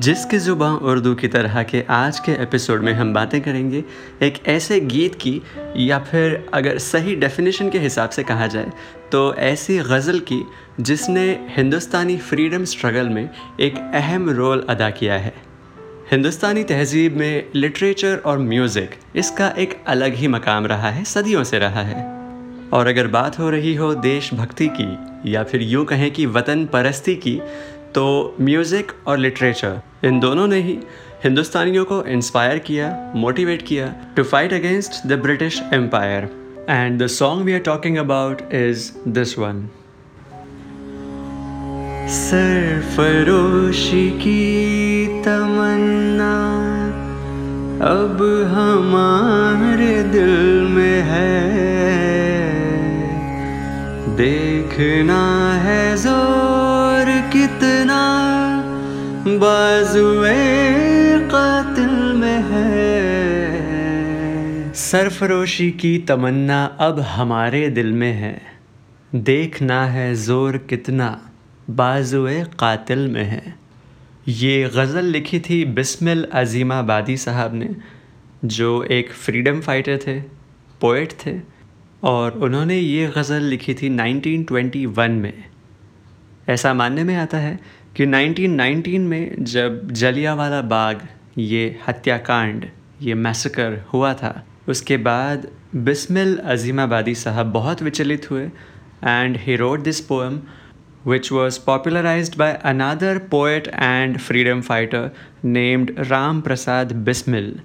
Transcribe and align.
जिसकी 0.00 0.38
ज़ुबां 0.38 0.70
उर्दू 0.82 1.14
की 1.14 1.28
तरह 1.28 1.62
के 1.62 1.82
आज 1.90 2.18
के 2.18 2.32
एपिसोड 2.32 2.82
में 2.82 2.92
हम 2.92 3.12
बातें 3.14 3.40
करेंगे, 3.40 3.82
एक 4.22 4.38
ऐसे 4.48 4.78
गीत 4.80 5.14
की, 5.14 5.40
या 5.76 5.98
फिर 6.00 6.46
अगर 6.54 6.78
सही 6.78 7.14
डेफिनेशन 7.16 7.70
के 7.70 7.78
हिसाब 7.78 8.10
से 8.10 8.22
कहा 8.22 8.46
जाए 8.46 8.72
तो 9.12 9.34
ऐसी 9.34 9.78
गज़ल 9.80 10.18
की 10.20 10.42
जिसने 10.80 11.26
हिंदुस्तानी 11.50 12.16
फ्रीडम 12.18 12.64
स्ट्रगल 12.64 13.08
में 13.08 13.28
एक 13.60 13.78
अहम 13.94 14.28
रोल 14.30 14.64
अदा 14.68 14.90
किया 14.90 15.18
है। 15.18 15.34
हिंदुस्तानी 16.10 16.64
तहजीब 16.64 17.16
में 17.16 17.50
लिटरेचर 17.54 18.16
और 18.16 18.38
म्यूज़िक 18.40 18.94
इसका 19.16 19.48
एक 19.58 19.82
अलग 19.86 20.14
ही 20.14 20.28
मकाम 20.28 20.66
रहा 20.66 20.90
है, 20.90 21.04
सदियों 21.04 21.44
से 21.44 21.58
रहा 21.58 21.82
है। 21.82 22.02
और 22.72 22.86
अगर 22.86 23.06
बात 23.06 23.38
हो 23.38 23.50
रही 23.50 23.74
हो 23.74 23.94
देशभक्ति 23.94 24.68
की, 24.80 25.32
या 25.32 25.42
फिर 25.44 25.62
यूँ 25.62 25.84
कहें 25.84 26.10
कि 26.10 26.26
वतन 26.26 26.64
परस्ती 26.66 27.14
की 27.16 27.40
तो 27.94 28.36
म्यूज़िक 28.40 28.92
और 29.06 29.18
लिटरेचर 29.18 29.80
इन 30.04 30.20
दोनों 30.20 30.46
ने 30.46 30.62
ही 30.62 30.78
हिंदुस्तानियों 31.24 31.84
को 31.84 32.04
इंस्पायर 32.04 32.58
किया 32.58 33.12
मोटिवेट 33.16 33.62
किया 33.62 33.94
to 34.16 34.24
fight 34.24 34.52
against 34.52 35.06
the 35.06 35.12
British 35.22 35.62
empire 35.74 36.28
and 36.70 37.02
the 37.02 37.06
song 37.12 37.44
we 37.44 37.52
are 37.52 37.60
talking 37.60 37.98
about 37.98 38.42
is 38.54 38.92
this 39.08 39.38
one 39.38 39.68
सरफरोशी 42.10 44.10
की 44.22 45.22
तमन्ना, 45.22 46.34
अब 47.84 48.46
हमारे 48.50 50.02
दिल 50.12 50.66
में 50.70 51.02
है। 51.02 51.54
देखना 54.16 55.52
है 55.62 55.96
ज़ोर 55.96 56.73
कितना 57.34 58.02
बाजुए 59.26 60.34
कातिल 61.20 62.12
में 62.12 62.42
है। 62.42 62.82
सरफरोशी 64.72 65.70
की 65.70 65.98
तमन्ना 65.98 66.64
अब 66.80 67.00
हमारे 67.00 67.68
दिल 67.70 67.92
में 67.92 68.12
है। 68.12 68.42
देखना 69.14 69.86
है 69.86 70.14
ज़ोर 70.14 70.56
कितना 70.56 71.30
बाजुए 71.70 72.44
कातिल 72.58 73.08
में 73.08 73.24
है। 73.24 73.54
ये 74.28 74.70
गज़ल 74.76 75.04
लिखी 75.04 75.40
थी 75.40 75.64
बिस्मिल 75.64 76.26
अजीमाबादी 76.32 77.16
साहब 77.16 77.54
ने, 77.54 77.76
जो 78.44 78.82
एक 78.82 79.12
फ्रीडम 79.12 79.60
फाइटर 79.60 79.98
थे 80.06 80.20
पोइट 80.80 81.12
थे, 81.12 81.40
और 82.04 82.32
उन्होंने 82.32 82.78
ये 82.78 83.12
गज़ल 83.18 83.42
लिखी 83.42 83.74
थी 83.74 83.88
1921 83.88 85.10
में। 85.10 85.53
ऐसा 86.48 86.74
मानने 86.74 87.04
में 87.04 87.16
आता 87.16 87.38
है 87.38 87.58
कि 87.96 88.06
1919 88.06 88.98
में 88.98 89.44
जब 89.44 89.90
जलियावाला 89.90 90.60
बाग, 90.62 91.08
ये 91.38 91.80
हत्याकांड, 91.88 92.64
ये 93.02 93.14
मैसकर 93.14 93.84
हुआ 93.92 94.14
था, 94.14 94.46
उसके 94.68 94.96
बाद 94.96 95.46
बिस्मिल 95.76 96.36
अजीमाबादी 96.38 97.14
साहब 97.14 97.46
बहुत 97.46 97.82
विचलित 97.82 98.30
हुए 98.30 98.44
and 99.04 99.36
he 99.36 99.56
rode 99.56 99.82
this 99.82 100.00
poem 100.00 100.40
which 101.04 101.30
was 101.30 101.58
popularized 101.58 102.36
by 102.38 102.58
another 102.64 103.20
poet 103.20 103.68
and 103.74 104.20
freedom 104.22 104.62
fighter 104.62 105.12
named 105.42 105.90
Ram 106.10 106.42
Prasad 106.42 107.04
Bismil. 107.04 107.60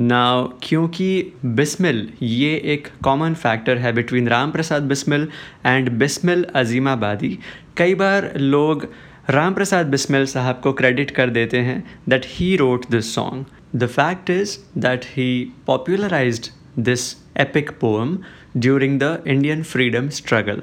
Now 0.00 0.46
क्योंकि 0.62 1.32
बिस्मिल, 1.44 2.08
ये 2.22 2.54
एक 2.64 2.88
कॉमन 3.04 3.34
फैक्टर 3.34 3.78
है 3.78 3.92
बिटवीन 3.92 4.28
राम 4.28 4.50
प्रसाद 4.50 4.82
बिस्मिल 4.82 5.26
एंड 5.66 5.88
बिस्मिल 5.98 6.44
अजीमाबादी। 6.54 7.38
कई 7.76 7.94
बार 7.94 8.32
लोग 8.36 8.86
राम 9.30 9.54
प्रसाद 9.54 9.86
बिस्मिल 9.86 10.26
साहब 10.26 10.60
को 10.62 10.72
क्रेडिट 10.72 11.10
कर 11.10 11.30
देते 11.30 11.58
हैं 11.60 11.82
that 12.08 12.26
he 12.28 12.54
wrote 12.56 12.86
this 12.90 13.14
song 13.14 13.44
the 13.76 13.86
fact 13.86 14.30
is 14.30 14.56
that 14.78 15.04
he 15.16 15.28
popularized 15.66 16.46
this 16.80 17.12
epic 17.40 17.70
poem 17.80 18.16
during 18.56 18.98
the 19.00 19.22
Indian 19.26 19.62
freedom 19.62 20.08
struggle 20.10 20.62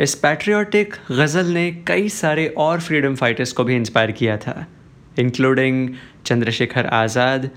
इस 0.00 0.14
पैट्रियाटिक 0.14 0.94
गज़ल 1.10 1.52
ने 1.54 1.70
कई 1.86 2.08
सारे 2.10 2.46
और 2.58 2.80
फ्रीडम 2.80 3.14
फाइटर्स 3.14 3.52
को 3.52 3.64
भी 3.64 3.76
इंस्पायर 3.76 4.10
किया 4.12 4.36
था 4.36 4.66
इंक्लूडिंग 5.18 5.88
चंद्रशेखर 6.26 6.86
आज़ाद 6.86 7.50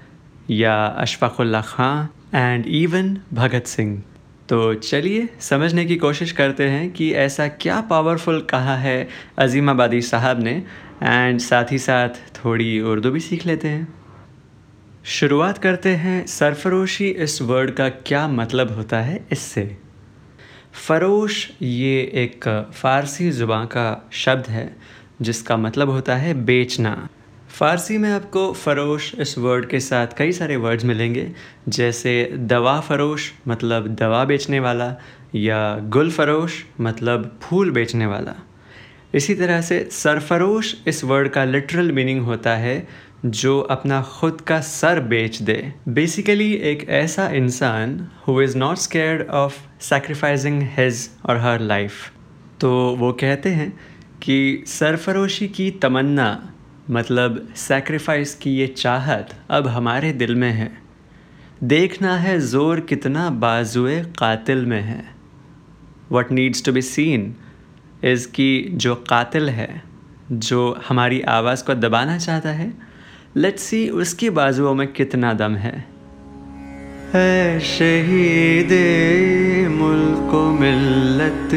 या 0.49 0.85
अशफाकुल्ला 0.85 1.61
खां 1.61 2.05
एंड 2.39 2.65
इवन 2.67 3.17
भगत 3.33 3.65
सिंह। 3.67 4.03
तो 4.49 4.73
चलिए, 4.73 5.29
समझने 5.39 5.85
की 5.85 5.95
कोशिश 5.95 6.31
करते 6.31 6.67
हैं 6.69 6.91
कि 6.91 7.13
ऐसा 7.13 7.47
क्या 7.47 7.81
पावरफुल 7.81 8.41
कहा 8.41 8.75
है 8.75 9.07
अजीमाबादी 9.37 10.01
साहब 10.01 10.43
ने 10.43 10.63
एंड 11.03 11.39
साथ 11.39 11.71
ही 11.71 11.77
साथ 11.77 12.09
थोड़ी 12.09 12.81
उर्दू 12.81 13.11
भी 13.11 13.19
सीख 13.19 13.45
लेते 13.45 13.67
हैं। 13.67 13.93
शुरुआत 15.05 15.57
करते 15.57 15.89
हैं, 15.89 16.25
सरफरोशी 16.25 17.09
इस 17.09 17.41
वर्ड 17.41 17.71
का 17.71 17.89
क्या 17.89 18.27
मतलब 18.27 18.71
होता 18.71 19.01
है 19.01 19.27
इससे? 19.31 19.77
फ़रोश 20.87 21.51
ये 21.61 22.11
एक 22.13 22.69
फ़ारसी 22.73 23.31
ज़ुबान 23.31 23.65
का 23.65 24.09
शब्द 24.11 24.47
है, 24.47 24.75
जिसका 25.21 25.57
मतलब 25.57 25.89
होता 25.89 26.15
है 26.15 26.33
बेचना। 26.33 27.07
फ़ारसी 27.55 27.97
में 27.97 28.09
आपको 28.09 28.51
फ़रोश 28.53 29.13
इस 29.15 29.37
वर्ड 29.37 29.65
के 29.69 29.79
साथ 29.79 30.07
कई 30.17 30.31
सारे 30.31 30.55
वर्ड्स 30.55 30.85
मिलेंगे, 30.85 31.27
जैसे 31.69 32.13
दवा 32.35 32.79
फ़रोश 32.79 33.31
मतलब 33.47 33.87
दवा 33.95 34.23
बेचने 34.25 34.59
वाला, 34.59 34.87
या 35.35 35.77
गुल 35.89 36.09
फ़रोश 36.11 36.53
मतलब 36.81 37.39
फूल 37.43 37.71
बेचने 37.71 38.05
वाला। 38.05 38.33
इसी 39.13 39.35
तरह 39.35 39.61
से 39.61 39.79
सरफरोश 39.91 40.75
इस 40.87 41.03
वर्ड 41.03 41.29
का 41.29 41.43
लिटरल 41.43 41.91
मीनिंग 41.91 42.21
होता 42.21 42.55
है, 42.55 42.87
जो 43.25 43.59
अपना 43.59 44.01
खुद 44.01 44.41
का 44.41 44.59
सर 44.61 44.99
बेच 44.99 45.41
दे। 45.41 45.73
बेसिकली 45.89 46.51
एक 46.71 46.87
ऐसा 46.89 47.27
इंसान 47.33 47.99
who 48.27 48.41
is 48.41 48.57
not 48.57 48.77
scared 48.77 49.27
of 49.33 49.61
sacrificing 49.83 50.61
his 50.77 51.09
or 51.25 51.37
her 51.37 51.61
life 51.61 52.11
तो 52.61 52.73
वो 52.95 53.11
कहते 53.13 53.49
हैं 53.49 53.69
कि 54.21 54.63
सरफरोशी 54.67 55.47
की 55.47 55.69
तमन्ना 55.81 56.27
मतलब 56.91 57.47
सेक्रीफाइस 57.55 58.33
की 58.35 58.51
ये 58.51 58.67
चाहत 58.67 59.29
अब 59.49 59.67
हमारे 59.67 60.11
दिल 60.13 60.35
में 60.35 60.51
है। 60.51 60.71
देखना 61.63 62.15
है 62.17 62.39
ज़ोर 62.39 62.79
कितना 62.79 63.29
बाजुए 63.29 63.99
कातिल 64.19 64.65
में 64.65 64.81
है। 64.81 65.03
What 66.11 66.31
needs 66.31 66.63
to 66.65 66.71
be 66.71 66.81
seen 66.81 67.35
is 68.03 68.27
कि 68.27 68.69
जो 68.75 68.95
कातिल 69.09 69.49
है, 69.49 69.81
जो 70.31 70.79
हमारी 70.87 71.21
आवाज़ 71.21 71.63
को 71.63 71.73
दबाना 71.73 72.17
चाहता 72.17 72.49
है 72.49 72.71
लेट्स 73.37 73.63
सी 73.63 73.87
उसकी 73.89 74.29
बाजुओं 74.29 74.73
में 74.75 74.87
कितना 74.93 75.33
दम 75.33 75.55
है। 75.55 75.75
शहीद 77.65 78.71
मुल्क 79.71 80.33
मिल्लत, 80.61 81.53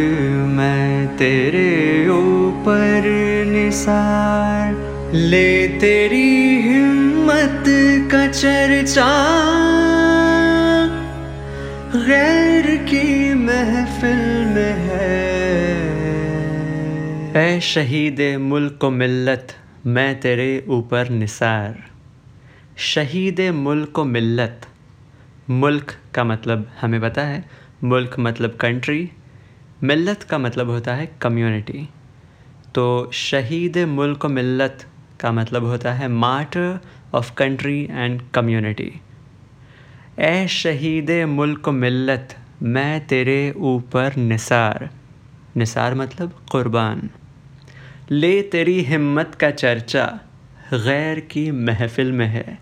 मैं 0.57 1.17
तेरे 1.17 2.09
ऊपर 2.09 3.09
निसार। 3.47 4.88
ले 5.15 5.69
तेरी 5.69 6.61
हिम्मत 6.63 7.65
का 8.13 8.27
चर्चा, 8.29 9.07
गैर 11.95 12.67
की 12.85 13.35
महफिल 13.35 14.19
में 14.47 14.75
है। 14.81 15.07
ए 17.37 17.61
शहीद 17.61 18.21
मुल्क 18.41 18.85
मिल्लत, 18.85 19.55
मैं 19.87 20.21
तेरे 20.21 20.65
ऊपर 20.69 21.09
निसार। 21.09 21.85
शहीद 22.79 23.41
मुल्क 23.55 24.01
मिल्लत, 24.07 24.67
मुल्क 25.51 25.95
का 26.15 26.25
मतलब 26.25 26.69
हमें 26.81 27.01
पता 27.01 27.23
है, 27.23 27.45
मुल्क 27.85 28.19
मतलब 28.19 28.57
कंट्री 28.61 29.11
मिल्लत 29.83 30.23
का 30.23 30.39
मतलब 30.39 30.71
होता 30.71 30.95
है 30.95 31.11
कम्युनिटी 31.23 31.89
तो 32.75 33.11
शहीद 33.15 33.79
मुल्क 33.89 34.27
मिल्लत 34.27 34.87
का 35.21 35.33
मतलब 35.33 35.65
होता 35.65 35.93
है 35.93 36.09
martyr 36.09 36.79
of 37.15 37.33
country 37.35 37.89
and 37.91 38.21
community. 38.35 38.93
A 40.19 40.47
शहीद 40.49 41.11
मुल्क 41.29 41.69
मिल्लत, 41.69 42.37
मैं 42.63 43.07
तेरे 43.07 43.55
ऊपर 43.57 44.17
निसार। 44.17 44.89
निसार 45.57 45.95
मतलब 45.95 46.33
क़ुरबान। 46.53 47.11
ले 48.11 48.43
तेरी 48.43 48.81
हिम्मत 48.83 49.35
का 49.35 49.51
चर्चा, 49.51 50.05
गैर 50.73 51.21
की 51.21 51.51
महफिल 51.51 52.13
में 52.13 52.27
है। 52.27 52.59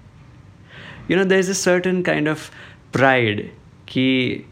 You 1.11 1.17
know 1.17 1.25
there 1.25 1.38
is 1.38 1.50
a 1.50 1.55
certain 1.55 2.03
kind 2.03 2.29
of 2.29 2.50
pride 2.93 3.49
कि 3.88 4.44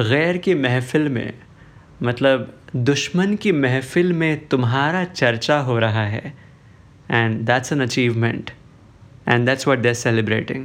गैर 0.00 0.36
की 0.36 0.54
महफिल 0.54 1.08
में 1.08 1.32
मतलब 2.02 2.52
दुश्मन 2.76 3.34
की 3.36 3.52
महफिल 3.52 4.12
में 4.12 4.46
तुम्हारा 4.46 5.04
चर्चा 5.04 5.58
हो 5.58 5.78
रहा 5.78 6.06
है। 6.06 6.41
And 7.12 7.34
that's 7.46 7.72
an 7.72 7.80
achievement. 7.80 8.44
And 9.26 9.48
that's 9.48 9.62
what 9.62 9.76
they're 9.76 10.02
celebrating. 10.06 10.62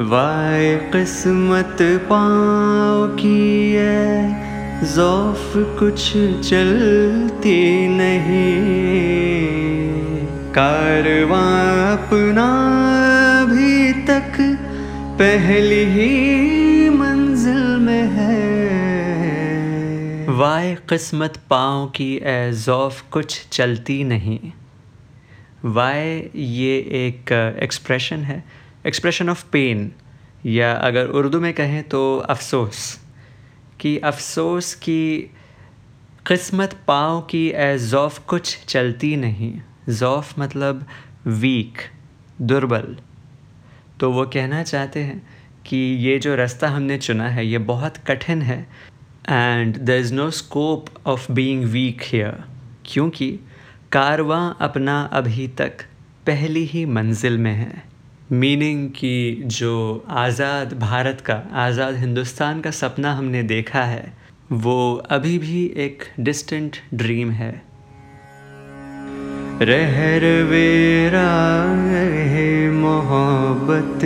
वाय 0.00 0.76
किस्मत 0.76 1.76
पाँव 1.82 3.16
की 3.16 3.72
है। 3.72 4.46
जौफ 4.94 5.52
कुछ 5.56 6.12
चलती 6.50 7.88
नहीं। 7.88 8.66
कारवां 10.52 11.96
अपना 11.96 12.48
भी 13.44 13.92
तक 13.92 14.58
पहली 15.18 15.84
ही 15.84 16.90
मंजिल 16.90 17.76
में 17.76 18.02
है। 18.02 18.46
वाय 20.28 20.74
किस्मत 20.74 21.36
पाँव 21.50 21.86
की 21.86 22.20
एजॉफ 22.22 23.02
कुछ 23.10 23.48
चलती 23.52 24.04
नहीं। 24.04 24.38
वाय 25.64 26.30
ये 26.34 26.78
एक 26.78 27.32
एक्सप्रेशन 27.62 28.16
है? 28.16 28.44
एक्सप्रेशन 28.86 29.28
ऑफ़ 29.28 29.44
पेन 29.52 29.92
या 30.46 30.72
अगर 30.72 31.06
उर्दू 31.06 31.40
में 31.40 31.54
कहें 31.54 31.88
तो 31.88 32.18
अफसोस। 32.18 33.00
कि 33.80 33.98
अफसोस 33.98 34.74
की 34.74 35.30
किस्मत 36.26 36.80
पाँव 36.88 37.20
की 37.20 37.48
एजॉफ 37.50 38.18
कुछ 38.18 38.64
चलती 38.64 39.16
नहीं। 39.16 39.60
ज़ौफ़ 39.88 40.40
मतलब 40.40 40.86
वीक 41.26 41.78
दुर्बल। 42.42 42.96
तो 44.00 44.12
वो 44.12 44.26
कहना 44.26 44.62
चाहते 44.62 45.00
हैं 45.00 45.26
कि 45.66 45.76
ये 45.76 46.18
जो 46.18 46.34
रास्ता 46.34 46.68
हमने 46.68 46.98
चुना 46.98 47.28
है, 47.28 47.46
ये 47.46 47.58
बहुत 47.58 47.96
कठिन 47.96 48.42
है। 48.42 48.66
And 49.28 49.76
the 49.76 49.90
is 49.90 50.14
no 50.14 50.30
scope 50.30 50.86
of 51.06 51.32
being 51.32 51.64
weak 51.64 52.02
here 52.02 52.44
क्योंकि 52.86 53.38
कारवां 53.92 54.52
अपना 54.60 55.00
अभी 55.12 55.46
तक 55.48 55.82
पहली 56.26 56.64
ही 56.64 56.84
मंजिल 56.86 57.38
में 57.38 57.52
है। 57.52 57.82
मीनिंग 58.32 58.88
कि 58.90 59.42
जो 59.46 59.74
आज़ाद 60.10 60.72
भारत 60.78 61.20
का, 61.20 61.34
आज़ाद 61.54 61.96
हिंदुस्तान 61.96 62.60
का 62.60 62.70
सपना 62.70 63.12
हमने 63.12 63.42
देखा 63.42 63.82
है, 63.82 64.12
वो 64.52 64.94
अभी 65.10 65.38
भी 65.38 65.64
एक 65.76 66.04
डिस्टेंट 66.20 66.76
ड्रीम 66.94 67.30
है। 67.30 67.50
रहर 69.62 70.24
वेरा 70.42 71.28
है 71.84 72.70
मोहब्बत, 72.70 74.00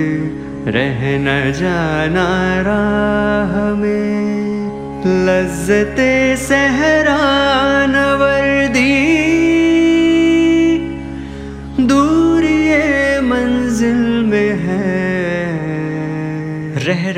रह 0.68 1.00
न 1.18 1.52
जाना 1.52 2.28
राह 2.62 3.58
में। 3.74 4.30
लज्जते 5.26 6.36
सहरा 6.36 7.18
नवर्दी 7.86 9.09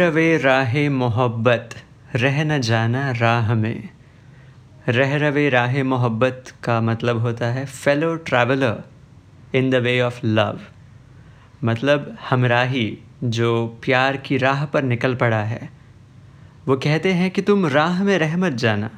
रवे 0.03 0.39
राह 0.39 0.91
मोहब्बत, 0.91 1.71
रह 2.15 2.45
न 2.45 2.61
जाना 2.61 3.11
राह 3.11 3.55
में। 3.55 3.89
रह 4.89 5.17
रवे 5.17 5.49
राह 5.49 5.83
मोहब्बत 5.83 6.45
का 6.65 6.81
मतलब 6.81 7.19
होता 7.19 7.47
है 7.47 7.67
fellow 7.67 8.15
traveller 8.15 8.83
in 9.55 9.71
the 9.71 9.75
way 9.75 10.01
of 10.01 10.21
love 10.25 10.61
मतलब 11.65 12.17
हमराही, 12.31 12.99
जो 13.25 13.67
प्यार 13.85 14.17
की 14.17 14.37
राह 14.37 14.65
पर 14.65 14.83
निकल 14.83 15.15
पड़ा 15.15 15.43
है। 15.43 15.71
वो 16.67 16.77
कहते 16.77 17.13
हैं 17.13 17.31
कि 17.31 17.43
तुम 17.43 17.67
राह 17.67 18.05
में 18.05 18.19
रह 18.19 18.37
मत 18.37 18.53
जाना। 18.53 18.91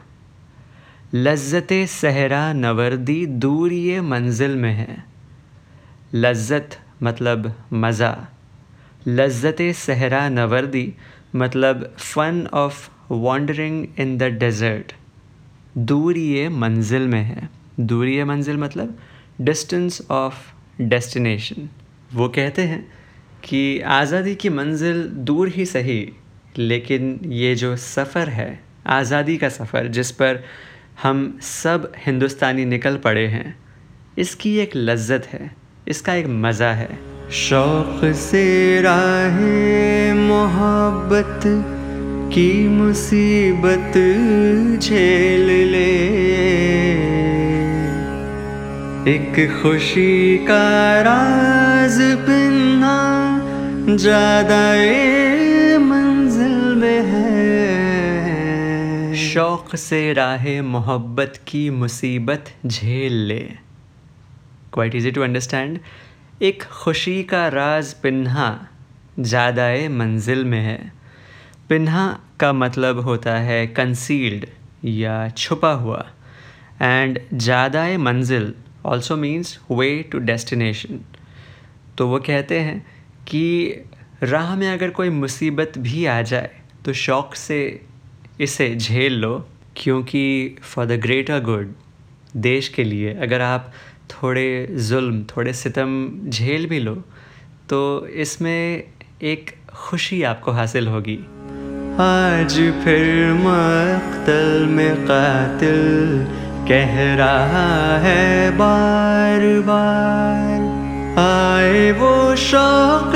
लज्जत 1.15 1.69
सहरा 1.73 2.53
नवर्दी 2.53 3.27
दूर 3.27 3.73
ये 3.73 4.01
मंजिल 4.01 4.57
में 4.57 4.73
है। 4.73 5.05
लज्जत 6.15 6.71
मतलब 7.03 7.55
मज़ा। 7.73 8.29
लज्जत 9.07 9.57
सहरा 9.77 10.29
नवर्दी 10.29 10.93
मतलब 11.37 11.85
fun 11.99 12.47
of 12.55 12.89
wandering 13.11 13.87
in 14.01 14.17
the 14.19 14.23
desert 14.39 14.93
दूर 15.79 16.19
ये 16.19 16.49
मंजिल 16.49 17.07
में 17.09 17.23
है। 17.23 17.49
दूर 17.81 18.09
ये 18.09 18.25
मंजिल 18.25 18.57
मतलब 18.57 18.99
डिस्टेंस 19.41 20.01
ऑफ़ 20.11 20.83
डेस्टिनेशन 20.83 21.69
वो 22.15 22.29
कहते 22.29 22.63
हैं 22.63 22.85
कि 23.45 23.81
आज़ादी 23.81 24.35
की 24.35 24.49
मंजिल 24.51 25.03
दूर 25.03 25.49
ही 25.49 25.67
सही, 25.67 26.13
लेकिन 26.59 27.19
ये 27.25 27.55
जो 27.55 27.77
सफ़र 27.77 28.29
है, 28.29 28.61
आज़ादी 28.87 29.37
का 29.37 29.49
सफ़र, 29.49 29.89
जिस 29.89 30.11
पर 30.13 30.43
हम 31.03 31.39
सब 31.43 31.93
हिंदुस्तानी 32.07 32.65
निकल 32.65 32.97
पड़े 32.99 33.27
हैं, 33.27 33.57
इसकी 34.19 34.57
एक 34.59 34.77
लज्जत 34.77 35.27
है, 35.27 35.51
इसका 35.89 36.15
एक 36.15 36.27
मज़ा 36.29 36.73
है। 36.73 37.14
शौक़ 37.33 38.13
से 38.13 38.81
राह 38.81 39.39
मोहब्बत 40.15 41.41
की 42.35 42.69
मुसीबत 42.69 43.93
झेल 44.79 45.47
ले। 45.71 45.95
एक 49.15 49.61
खुशी 49.63 50.39
का 50.39 51.01
राज 51.03 51.99
पिन्ना 52.21 52.97
ज़्यादा 53.97 54.63
मंजिल 55.81 56.57
में 56.75 57.03
है। 57.03 57.33
शौक 59.25 59.77
से 59.77 60.13
राह 60.13 60.63
मोहब्बत 60.63 61.41
की 61.49 61.69
मुसीबत 61.71 62.45
झेल 62.67 63.13
ले। 63.13 63.45
क्वाइट 64.73 64.95
इजी 64.95 65.11
टू 65.11 65.23
अंडरस्टैंड 65.23 65.79
एक 66.45 66.63
खुशी 66.73 67.23
का 67.23 67.47
राज 67.49 67.93
पिन्हा 67.95 68.47
ज़्यादा 69.21 69.67
मंजिल 69.91 70.45
में 70.45 70.61
है। 70.61 70.93
पिन्हा 71.69 72.07
का 72.41 72.53
मतलब 72.53 72.99
होता 73.01 73.37
है 73.39 73.67
कंसील्ड 73.69 74.45
या 74.87 75.29
छुपा 75.29 75.71
हुआ। 75.75 76.05
एंड 76.83 77.21
ज़्यादा 77.35 77.87
मंजिल 77.99 78.53
also 78.87 79.17
means 79.17 79.59
way 79.71 79.89
to 80.13 80.19
destination 80.21 81.01
तो 81.99 82.09
वो 82.09 82.19
कहते 82.27 82.59
हैं 82.61 82.79
कि 83.29 83.47
राह 84.23 84.55
में 84.57 84.69
अगर 84.73 84.91
कोई 84.91 85.11
मुसीबत 85.13 85.79
भी 85.79 86.05
आ 86.07 86.21
जाए 86.25 86.51
तो 86.85 86.93
शौक़ 87.05 87.35
से 87.37 87.61
इसे 88.41 88.75
झेल 88.77 89.19
लो। 89.21 89.37
क्योंकि 89.77 90.57
फॉर 90.65 90.87
द 90.87 91.01
ग्रेटर 91.03 91.41
गुड 91.45 91.75
देश 92.43 92.69
के 92.69 92.85
लिए 92.85 93.15
अगर 93.15 93.41
आप 93.41 93.73
थोड़े 94.11 94.49
जुल्म, 94.89 95.23
थोड़े 95.31 95.53
सितम 95.53 95.91
झेल 96.29 96.67
भी 96.67 96.79
लो 96.81 96.95
तो 97.71 97.81
इसमें 98.07 98.85
एक 99.23 99.51
खुशी 99.75 100.23
आपको 100.23 100.53
हासिल 100.53 100.89
होगी। 100.89 101.19
आज 102.01 102.55
फिर 102.85 103.33
मख्तल 103.35 104.67
में 104.71 104.95
कातिल 105.07 106.25
कह 106.69 106.95
रहा 107.17 107.99
है 107.99 108.51
बार 108.59 109.43
बार 109.67 110.63
आए 111.21 111.91
वो 111.93 112.15
शौक 112.37 113.13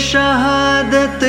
शहादत, 0.00 1.20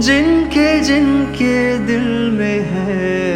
जिनके 0.00 0.68
जिनके 0.80 1.56
दिल 1.86 2.08
में 2.30 2.60
है 2.70 3.31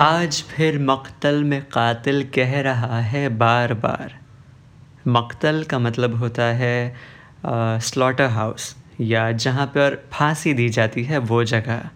आज 0.00 0.40
फिर 0.42 0.78
मख्तल 0.78 1.42
में 1.44 1.62
कातिल 1.64 2.22
कह 2.34 2.60
रहा 2.60 3.00
है 3.00 3.28
बार 3.28 3.74
बार। 3.74 4.14
मख्तल 5.08 5.62
का 5.62 5.78
मतलब 5.78 6.14
होता 6.14 6.44
है 6.54 6.94
स्लॉटर 7.80 8.28
हाउस 8.28 8.74
या 9.00 9.30
जहाँ 9.32 9.66
पर 9.66 9.98
फांसी 10.12 10.54
दी 10.54 10.68
जाती 10.68 11.04
है 11.04 11.18
वो 11.18 11.42
जगह। 11.44 11.88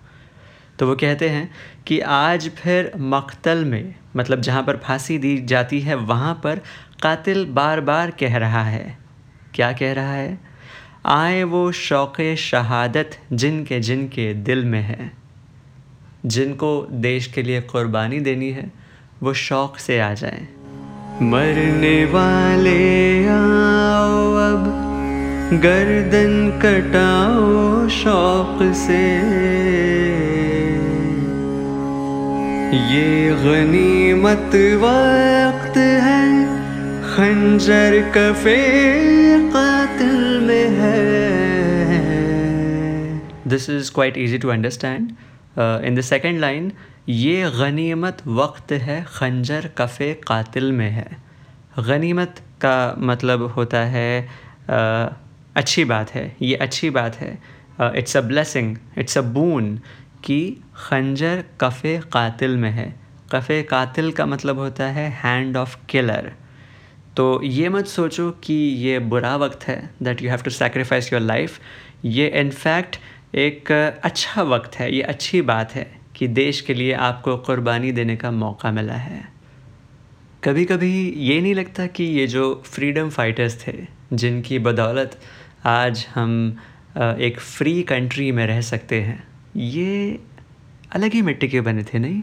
तो 0.79 0.89
वो 0.89 0.97
कहते 0.97 1.29
हैं 1.29 1.51
कि 1.87 2.01
आज 2.01 2.49
फिर 2.57 2.93
मख्तल 2.99 3.65
में 3.65 3.95
मतलब 4.17 4.41
जहाँ 4.41 4.63
पर 4.63 4.77
फांसी 4.77 5.19
दी 5.19 5.37
जाती 5.39 5.81
है, 5.81 5.95
वहाँ 5.95 6.35
पर 6.45 6.61
कातिल 7.03 7.45
बार 7.47 7.81
बार 7.81 8.11
कह 8.11 8.37
रहा 8.37 8.65
है। 8.65 8.99
क्या 9.55 9.73
कह 9.73 9.93
रहा 9.93 10.13
है? 10.13 10.39
आए 11.07 11.43
वो 11.43 11.71
शौक़ 11.73 12.23
शहादत 12.39 13.19
जिनके 13.33 13.81
जिनके 13.81 14.33
दिल 14.35 14.65
में 14.65 14.83
है। 14.83 15.24
जिनको 16.27 16.87
देश 16.91 17.27
के 17.27 17.43
लिए 17.43 17.61
क़ुरबानी 17.61 18.21
देनी 18.21 18.51
है, 18.51 18.71
वो 19.23 19.33
शौक़ 19.35 19.79
से 19.79 19.99
आ 20.01 20.15
जाए। 20.15 20.47
मरने 21.23 22.05
वाले 22.05 23.27
आओ 23.29 24.33
अब, 24.43 24.65
गर्दन 25.63 26.35
कटाओ 26.63 27.89
शौक 27.89 28.59
से। 28.75 29.03
ये 32.93 33.31
गनीमत 33.43 34.55
वक्त 34.83 35.77
है, 35.77 36.25
खंजर 37.15 38.01
कफे 38.17 38.57
कातिल 39.49 40.41
में 40.41 40.69
है। 40.79 41.03
This 43.49 43.71
is 43.71 43.93
quite 43.93 44.19
easy 44.19 44.39
to 44.39 44.49
understand 44.49 45.13
in 45.59 45.95
the 45.95 46.01
second 46.03 46.39
line 46.41 46.71
ये 47.09 47.51
गनीमत 47.51 48.23
वक्त 48.27 48.73
है 48.73 49.03
खंजर 49.09 49.71
कफ़े 49.79 50.13
कातिल 50.29 50.71
में 50.73 50.91
है. 50.91 51.07
गनीमत 51.79 52.41
का 52.61 52.95
मतलब 52.99 53.43
होता 53.53 53.79
है 53.87 54.11
uh, 54.27 55.15
अच्छी 55.57 55.85
बात 55.85 56.11
है 56.15 56.25
ये 56.43 56.55
अच्छी 56.57 56.91
बात 56.91 57.17
है। 57.17 57.33
It's 57.97 58.17
a 58.17 58.21
blessing 58.21 58.77
it's 58.99 59.19
a 59.19 59.23
boon 59.35 59.77
कि 60.25 60.41
खंजर 60.77 61.45
कफ़े 61.61 61.99
कातिल 62.13 62.57
में 62.57 62.71
है। 62.71 62.95
कफ़े 63.33 63.63
कातिल 63.63 64.11
का 64.13 64.27
मतलब 64.27 64.59
होता 64.59 64.85
है 64.91 65.09
हैंड 65.25 65.57
ऑफ़ 65.57 65.77
किलर 65.89 66.33
तो 67.17 67.25
ये 67.43 67.69
मत 67.69 67.87
सोचो 67.87 68.31
कि 68.45 68.55
ये 68.55 68.99
बुरा 68.99 69.35
वक्त 69.37 69.65
है 69.69 69.79
that 70.03 70.23
you 70.23 70.31
have 70.31 70.41
to 70.45 70.51
sacrifice 70.51 71.13
your 71.13 71.23
life 71.23 71.59
ये 72.05 72.27
इनफैक्ट 72.41 72.97
एक 73.35 73.71
अच्छा 74.05 74.43
वक्त 74.43 74.77
है, 74.77 74.95
ये 74.95 75.03
अच्छी 75.03 75.41
बात 75.43 75.73
है 75.75 75.87
कि 76.17 76.27
देश 76.29 76.61
के 76.61 76.75
लिए 76.75 76.93
आपको 76.93 77.37
क़ुरबानी 77.37 77.91
देने 77.93 78.17
का 78.17 78.31
मौका 78.31 78.71
मिला 78.73 78.95
है। 78.95 79.23
कभी 80.45 80.65
कभी 80.65 80.93
ये 81.21 81.41
नहीं 81.41 81.55
लगता 81.55 81.87
कि 81.87 82.05
ये 82.05 82.27
जो 82.27 82.63
फ्रीडम 82.65 83.09
फाइटर्स 83.11 83.57
थे, 83.67 83.73
जिनकी 84.13 84.59
बदौलत 84.59 85.19
आज 85.67 86.07
हम 86.15 86.57
एक 86.97 87.41
फ्री 87.41 87.83
कंट्री 87.83 88.31
में 88.33 88.47
रह 88.47 88.61
सकते 88.61 89.01
हैं, 89.03 89.23
ये 89.57 90.19
अलग 90.93 91.13
ही 91.13 91.23
मिट्टी 91.23 91.49
के 91.49 91.61
बने 91.61 91.83
थे, 91.85 91.99
नहीं? 91.99 92.23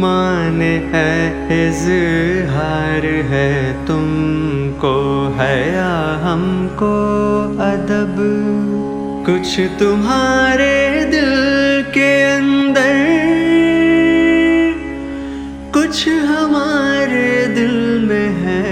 मान 0.00 0.62
है 0.62 1.12
इजहार 1.58 3.06
है, 3.30 3.86
तुमको 3.86 4.94
है 5.36 5.72
या 5.72 5.92
हमको 6.24 6.92
अदब। 7.62 8.16
कुछ 9.26 9.60
तुम्हारे 9.60 11.04
दिल 11.04 11.30
के 11.94 12.22
अंदर, 12.22 12.96
कुछ 15.72 16.08
हमारे 16.08 17.46
दिल 17.46 18.08
में 18.08 18.28
है। 18.28 18.66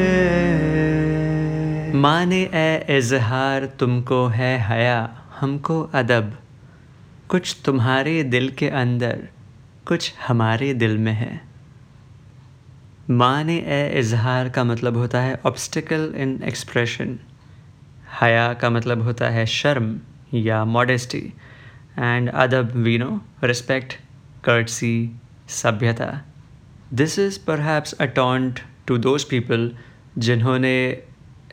माने 1.95 2.41
ए 2.55 2.99
इजहार 2.99 3.67
तुमको 3.67 4.27
है 4.27 4.59
हया, 4.59 5.23
हमको 5.41 5.83
अदब। 5.95 6.35
कुछ 7.29 7.57
तुम्हारे 7.65 8.23
दिल 8.23 8.51
के 8.51 8.69
अंदर, 8.69 9.19
कुछ 9.87 10.13
हमारे 10.27 10.75
दिल 10.75 10.99
में 10.99 11.13
है। 11.13 11.41
माने 13.11 13.57
ए 13.57 13.99
इजहार 13.99 14.49
का 14.49 14.65
मतलब 14.65 14.97
होता 14.97 15.21
है 15.21 15.41
ऑब्स्टिकल 15.47 16.15
इन 16.17 16.43
एक्सप्रेशन 16.45 17.19
हया 18.21 18.53
का 18.53 18.71
मतलब 18.71 19.03
होता 19.03 19.29
है 19.29 19.47
शर्म। 19.47 20.01
या 20.35 20.65
मॉडेस्टी 20.65 21.33
एंड 21.99 22.31
अदब 22.31 22.77
वीनो 22.77 23.21
रिस्पेक्ट 23.45 23.93
कर्टसी 24.45 25.11
सभ्यता 25.49 26.11
this 26.93 27.19
is 27.19 27.39
a 28.01 28.05
taunt 28.05 28.61
to 28.87 28.99
those 28.99 29.25
people 29.25 29.71
जिन्होंने 30.19 30.77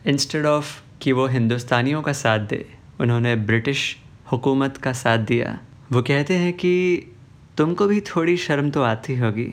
इंस्टेड 0.07 0.45
ऑफ़ 0.45 0.81
कि 1.01 1.11
वो 1.11 1.27
हिंदुस्तानियों 1.27 2.01
का 2.01 2.13
साथ 2.13 2.39
दे, 2.39 2.65
उन्होंने 3.01 3.35
ब्रिटिश 3.35 3.97
हुकूमत 4.31 4.77
का 4.77 4.93
साथ 4.93 5.17
दिया। 5.17 5.59
वो 5.91 6.01
कहते 6.01 6.37
हैं 6.37 6.53
कि 6.53 6.73
तुमको 7.57 7.87
भी 7.87 7.99
थोड़ी 8.01 8.37
शर्म 8.37 8.69
तो 8.69 8.81
आती 8.83 9.15
होगी 9.15 9.51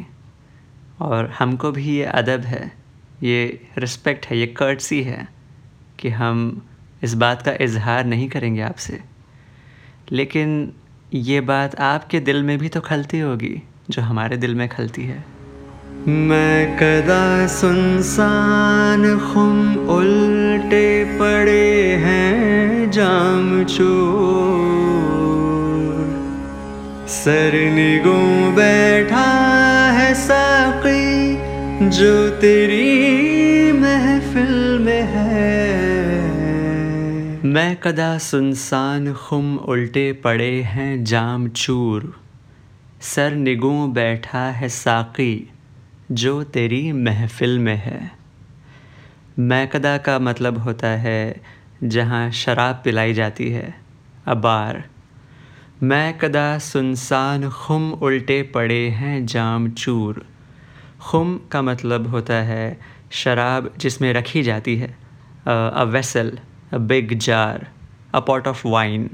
और 1.00 1.31
हमको 1.38 1.71
भी 1.73 1.97
ये 1.97 2.04
अदब 2.04 2.40
है, 2.40 2.73
ये 3.23 3.66
रिस्पेक्ट 3.78 4.26
है, 4.26 4.38
ये 4.38 4.47
कर्टसी 4.47 5.02
है 5.02 5.28
कि 5.99 6.09
हम 6.09 6.62
इस 7.02 7.14
बात 7.14 7.43
का 7.43 7.52
इजहार 7.61 8.04
नहीं 8.04 8.28
करेंगे 8.28 8.61
आपसे। 8.62 9.00
लेकिन 10.12 10.73
ये 11.14 11.40
बात 11.40 11.75
आपके 11.80 12.20
दिल 12.20 12.42
में 12.42 12.58
भी 12.58 12.68
तो 12.68 12.80
खलती 12.80 13.18
होगी, 13.20 13.62
जो 13.90 14.02
हमारे 14.02 14.37
दिल 14.37 14.54
में 14.54 14.68
खलती 14.68 15.02
है। 15.02 15.25
मैं 16.06 16.76
कदा 16.76 17.46
सुनसान 17.46 19.18
खुम 19.18 19.88
उल्टे 19.88 21.04
पड़े 21.18 21.94
हैं, 21.96 22.90
जाम 22.90 23.64
चोर। 23.64 23.94
सर 27.08 27.52
निगो 27.75 28.20
बैठा 28.56 29.26
है 29.90 30.14
साकी, 30.14 31.34
जो 31.90 32.30
तेरी 32.30 33.13
मैं 37.54 37.76
कदा 37.76 38.18
सुनसान 38.18 39.14
खुम 39.14 39.56
उल्टे 39.56 40.12
पड़े 40.12 40.62
हैं 40.62 41.04
जाम 41.04 41.49
चूर। 41.49 42.20
सर 43.00 43.30
निगों 43.34 43.92
बैठा 43.92 44.38
है 44.38 44.68
साकी, 44.68 45.50
जो 46.12 46.42
तेरी 46.44 46.92
महफिल 46.92 47.58
में 47.58 47.76
है। 47.76 48.12
मैं 49.38 49.68
कदा 49.68 49.99
का 49.99 50.18
मतलब 50.18 50.58
होता 50.58 50.88
है, 50.88 51.40
जहाँ 51.84 52.30
शराब 52.30 52.80
पिलाई 52.84 53.12
जाती 53.12 53.50
है, 53.50 53.75
अबार। 54.26 54.84
मैं 55.82 56.18
कदा 56.18 56.58
सुनसान 56.58 57.50
खुम 57.50 57.92
उल्टे 57.92 58.42
पड़े 58.42 58.88
हैं 58.88 59.26
जाम 59.26 59.70
चूर। 59.70 60.26
खुम 61.00 61.40
का 61.52 61.62
मतलब 61.62 62.06
होता 62.06 62.34
है, 62.34 62.80
शराब 63.11 63.75
जिसमें 63.78 64.12
रखी 64.12 64.42
जाती 64.42 64.76
है, 64.76 64.99
a 65.46 65.84
vessel. 65.84 66.38
Big 66.73 67.18
jar 67.18 67.66
a 68.14 68.21
pot 68.21 68.49
of 68.49 68.66
wine 68.68 69.09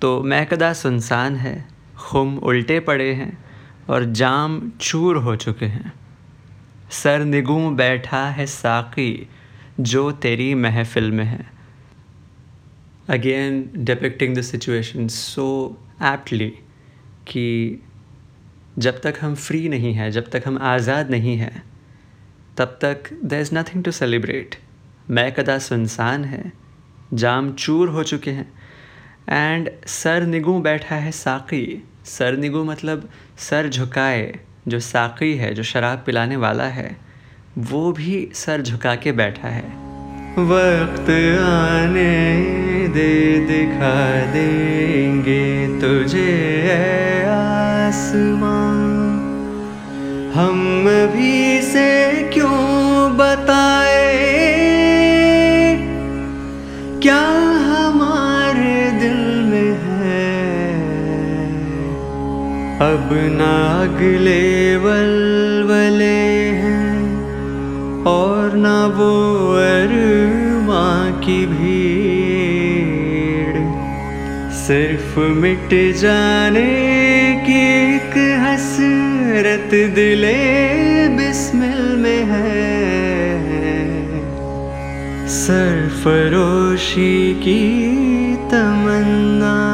तो 0.00 0.20
मैकदा 0.22 0.72
सुनसान 0.72 1.36
है, 1.36 1.64
खुम 1.98 2.36
उल्टे 2.38 2.78
पड़े 2.80 3.12
हैं 3.14 3.36
और 3.90 4.04
जाम 4.12 4.60
चूर 4.80 5.16
हो 5.16 5.36
चुके 5.36 5.66
हैं। 5.66 5.92
सर 6.92 7.24
निगूँ 7.24 7.74
बैठा 7.74 8.24
है 8.28 8.46
साकी, 8.46 9.28
जो 9.80 10.10
तेरी 10.12 10.54
महफिल 10.54 11.10
में 11.10 11.24
है। 11.24 11.44
Again 13.08 13.70
depicting 13.76 14.36
the 14.36 14.42
situation 14.42 15.08
so 15.08 15.46
aptly 16.02 16.48
कि 17.28 17.82
जब 18.78 19.00
तक 19.00 19.18
हम 19.20 19.34
फ्री 19.34 19.68
नहीं 19.68 19.94
हैं, 19.94 20.10
जब 20.10 20.30
तक 20.30 20.42
हम 20.46 20.58
आज़ाद 20.58 21.10
नहीं 21.10 21.36
हैं, 21.36 21.62
तब 22.56 22.78
तक 22.82 23.12
there 23.14 23.40
is 23.40 23.54
nothing 23.54 23.84
to 23.84 23.90
celebrate 23.90 24.56
मैं 25.10 25.32
कदा 25.32 25.58
सुनसान 25.58 26.24
है, 26.24 26.52
जाम 27.14 27.52
चूर 27.52 27.88
हो 27.88 28.02
चुके 28.02 28.30
हैं। 28.30 28.52
एंड 29.28 29.70
सर 29.86 30.22
निगू 30.22 30.58
बैठा 30.58 30.94
है 30.94 31.10
साकी। 31.10 31.88
सर 32.04 32.36
निगू 32.36 32.64
मतलब 32.64 33.08
सर 33.38 33.68
झुकाए, 33.68 34.38
जो 34.68 34.80
साकी 34.80 35.36
है, 35.36 35.54
जो 35.54 35.62
शराब 35.62 36.02
पिलाने 36.06 36.36
वाला 36.36 36.64
है, 36.64 36.96
वो 37.58 37.92
भी 37.92 38.28
सर 38.34 38.62
झुका 38.62 38.94
के 38.94 39.12
बैठा 39.12 39.48
है। 39.48 39.82
वक्त 40.38 41.10
आने 41.40 42.48
दे, 42.88 43.40
दिखा 43.46 44.32
देंगे 44.32 45.66
तुझे 45.80 46.62
आसमां। 47.28 48.82
हम 50.32 50.84
भी 51.12 51.62
से 51.62 52.11
अब 62.82 63.08
नागले 63.12 64.76
वलवले 64.76 66.22
हैं 66.62 67.02
और 68.04 68.56
ना 68.56 68.86
वो 68.86 69.10
अरमा 69.56 70.86
की 71.20 71.46
भीड़। 71.46 72.48
सिर्फ़ 74.52 75.18
मिट 75.18 75.70
जाने 75.96 76.72
की 77.46 77.60
एक 77.94 78.14
हसरत 78.40 79.70
दिले 79.94 80.42
बिस्मिल 81.08 81.82
में 81.96 82.22
है। 82.24 82.66
सरफरोशी 85.28 87.14
की 87.34 87.62
तमन्ना 88.50 89.71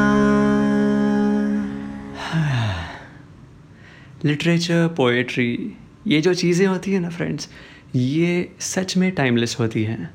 लिटरेचर 4.25 4.87
पोएट्री 4.97 5.75
ये 6.07 6.19
जो 6.21 6.33
चीज़ें 6.33 6.65
होती 6.67 6.91
हैं 6.91 6.99
ना 6.99 7.09
फ्रेंड्स 7.09 7.49
ये 7.95 8.49
सच 8.59 8.95
में 8.97 9.11
टाइमलेस 9.11 9.55
होती 9.59 9.83
हैं। 9.83 10.09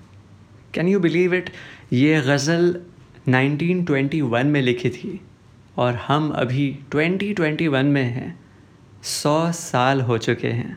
कैन 0.75 0.89
यू 0.89 1.01
बिलीव 1.01 1.35
इट 1.35 1.51
ये 1.93 2.21
गज़ल 2.27 2.77
1921 3.29 4.45
में 4.45 4.61
लिखी 4.63 4.91
थी 4.91 5.21
और 5.77 5.95
हम 6.07 6.31
अभी 6.33 6.67
2021 6.95 7.85
में 7.85 8.03
हैं। 8.05 8.39
सौ 9.03 9.51
साल 9.53 10.01
हो 10.01 10.19
चुके 10.19 10.49
हैं। 10.49 10.77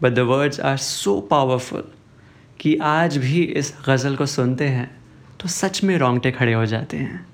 But 0.00 0.12
the 0.12 0.18
words 0.28 0.60
are 0.60 0.76
so 0.78 1.18
powerful 1.30 1.88
कि 2.60 2.76
आज 2.84 3.16
भी 3.18 3.42
इस 3.42 3.74
गज़ल 3.88 4.16
को 4.16 4.26
सुनते 4.26 4.68
हैं 4.68 4.90
तो 5.40 5.48
सच 5.48 5.82
में 5.84 5.96
रोंगटे 5.98 6.30
खड़े 6.30 6.52
हो 6.52 6.66
जाते 6.66 6.96
हैं। 6.96 7.26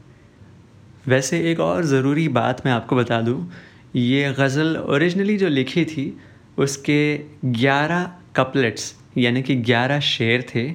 वैसे 1.07 1.41
एक 1.51 1.61
और 1.61 1.85
ज़रूरी 1.87 2.29
बात 2.31 2.67
मैं 2.67 2.73
आपको 2.73 2.97
बता 2.97 3.21
दूँ 3.21 3.51
ये 3.97 4.33
गज़ल 4.39 4.77
ओरिजिनली 4.77 5.37
जो 5.37 5.49
लिखी 5.49 5.85
थी 5.85 6.13
उसके 6.59 7.03
ग्यारह 7.45 8.11
कपलेट्स 8.37 8.95
यानी 9.19 9.43
कि 9.43 9.55
ग्यारह 9.63 10.01
शेर 10.01 10.47
थे 10.55 10.69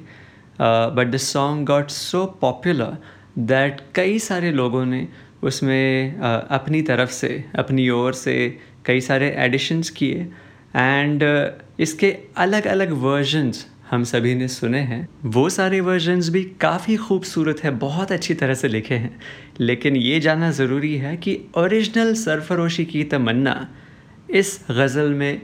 but 0.62 1.12
the 1.12 1.18
song 1.18 1.68
got 1.68 1.90
so 1.90 2.26
popular 2.42 2.98
that 3.52 3.82
कई 3.96 4.20
सारे 4.20 4.52
लोगों 4.52 4.86
ने 4.86 5.08
उसमें 5.44 6.18
uh, 6.18 6.52
अपनी 6.52 6.82
तरफ़ 6.82 7.10
से 7.12 7.44
अपनी 7.56 7.90
ओर 7.90 8.14
से 8.14 8.36
कई 8.86 9.02
सारे 9.02 9.36
एडिशंस 9.38 9.90
किए 9.90 10.28
एंड 10.76 11.24
uh, 11.24 11.82
इसके 11.82 12.16
अलग 12.38 12.66
अलग 12.68 12.92
वर्जन्स 13.02 13.66
हम 13.92 14.04
सभी 14.04 14.36
ने 14.36 14.48
सुने 14.48 14.80
हैं। 14.80 15.08
वो 15.26 15.50
सारे 15.50 15.80
वर्जन्स 15.82 16.30
भी 16.30 16.44
काफ़ी 16.44 16.96
खूबसूरत 16.96 17.64
है, 17.64 17.72
बहुत 17.72 18.12
अच्छी 18.12 18.34
तरह 18.34 18.54
से 18.54 18.68
लिखे 18.68 18.96
हैं। 18.96 19.20
लेकिन 19.60 19.96
ये 19.96 20.20
जानना 20.20 20.52
ज़रूरी 20.52 20.96
है 20.96 21.18
कि 21.18 21.40
ओरिजिनल 21.58 22.14
सरफरोशी 22.14 22.86
की 22.86 23.04
तमन्ना 23.04 23.70
इस 24.30 24.66
गज़ल 24.72 25.14
में 25.14 25.42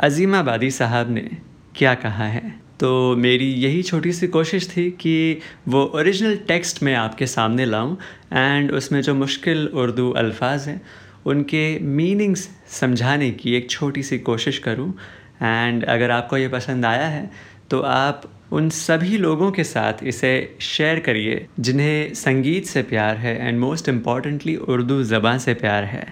अजीमाबादी 0.00 0.70
साहब 0.70 1.10
ने 1.10 1.30
क्या 1.76 1.94
कहा 1.94 2.24
है। 2.24 2.60
तो 2.80 3.16
मेरी 3.16 3.52
यही 3.52 3.82
छोटी 3.82 4.12
सी 4.12 4.26
कोशिश 4.26 4.68
थी 4.76 4.90
कि 4.90 5.38
वो 5.68 5.84
ओरिजिनल 5.94 6.36
टेक्स्ट 6.36 6.82
में 6.82 6.94
आपके 6.94 7.26
सामने 7.26 7.64
लाऊं 7.64 7.96
एंड 8.32 8.72
उसमें 8.72 9.00
जो 9.02 9.14
मुश्किल 9.14 9.66
उर्दू 9.66 10.10
अल्फाज 10.10 10.68
हैं, 10.68 10.82
उनके 11.26 11.78
मीनिंग्स 11.78 12.48
समझाने 12.68 13.30
की 13.30 13.54
एक 13.54 13.70
छोटी 13.70 14.02
सी 14.02 14.18
कोशिश 14.18 14.58
करूँ। 14.58 14.94
एंड 15.42 15.84
अगर 15.84 16.10
आपको 16.10 16.36
ये 16.36 16.48
पसंद 16.48 16.84
आया 16.84 17.06
है 17.06 17.30
तो 17.72 17.80
आप 17.80 18.22
उन 18.52 18.68
सभी 18.68 19.18
लोगों 19.18 19.50
के 19.52 19.64
साथ 19.64 20.02
इसे 20.04 20.32
शेयर 20.60 20.98
करिए, 21.00 21.46
जिन्हें 21.60 22.14
संगीत 22.14 22.66
से 22.66 22.82
प्यार 22.82 23.16
है 23.16 23.34
एंड 23.38 23.58
मोस्ट 23.58 23.88
इम्पॉर्टेंटली 23.88 24.56
उर्दू 24.56 25.02
ज़बान 25.04 25.38
से 25.38 25.54
प्यार 25.54 25.84
है। 25.84 26.06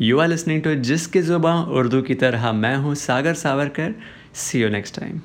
यू 0.00 0.18
आर 0.18 0.28
लिसनिंग 0.28 0.62
टू 0.62 0.74
जिसकी 0.82 1.20
ज़ुबान 1.22 1.64
उर्दू 1.72 2.02
की 2.02 2.14
तरह 2.14 2.52
मैं 2.52 2.74
हूँ 2.76 2.94
Sagar 2.96 3.34
Savarkar. 3.34 3.94
See 4.34 4.62
you 4.62 4.68
next 4.68 5.00
time 5.00 5.20